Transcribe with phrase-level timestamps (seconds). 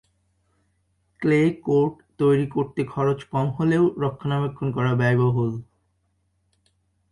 [1.21, 5.51] Clay court তৈরি করতে খরচ কম হলেও রক্ষণাবেক্ষণ করা ব্যয়বহুল।